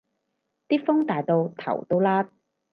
[0.67, 2.27] 啲風大到頭都甩